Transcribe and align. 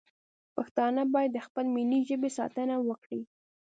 پښتانه 0.55 1.01
باید 1.13 1.31
د 1.33 1.39
خپلې 1.47 1.69
ملي 1.75 1.99
ژبې 2.09 2.29
ساتنه 2.39 2.75
وکړي 2.87 3.21